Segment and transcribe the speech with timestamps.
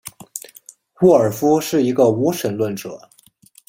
[1.01, 3.07] 沃尔夫是一个无神论者。